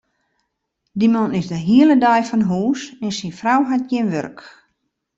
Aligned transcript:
Dy 0.99 1.07
man 1.15 1.31
is 1.39 1.47
de 1.51 1.59
hiele 1.67 1.95
dei 2.03 2.21
fan 2.29 2.47
hûs 2.51 2.81
en 3.03 3.11
syn 3.17 3.33
frou 3.39 3.61
hat 3.69 3.87
gjin 3.89 4.11
wurk. 4.13 4.39